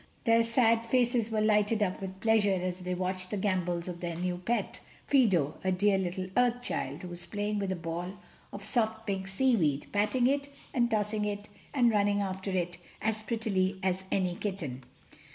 [0.23, 4.15] Their sad faces were lighted up with pleasure as they watched the gambols of their
[4.15, 8.13] new pet, Fido, a dear little earth child, who was playing with a ball
[8.51, 13.79] of soft pink seaweed, patting it, and tossing it and running after it as prettily
[13.83, 14.81] as any kitten.